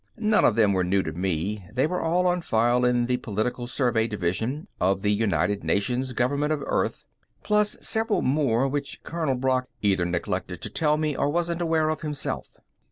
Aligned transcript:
None 0.17 0.43
of 0.45 0.55
them 0.55 0.73
were 0.73 0.83
new 0.83 1.03
to 1.03 1.11
me; 1.11 1.63
they 1.71 1.85
were 1.85 2.01
all 2.01 2.25
on 2.25 2.41
file 2.41 2.85
in 2.85 3.05
the 3.05 3.17
Political 3.17 3.67
Survey 3.67 4.07
Division 4.07 4.67
of 4.79 5.03
the 5.03 5.11
United 5.11 5.63
Nations 5.63 6.13
Government 6.13 6.51
on 6.51 6.63
Earth, 6.65 7.05
plus 7.43 7.77
several 7.81 8.23
more 8.23 8.67
which 8.67 9.03
Colonel 9.03 9.35
Brock 9.35 9.67
either 9.83 10.05
neglected 10.07 10.59
to 10.63 10.71
tell 10.71 10.97
me 10.97 11.15
or 11.15 11.29
wasn't 11.29 11.61
aware 11.61 11.89
of 11.89 12.01
himself. 12.01 12.57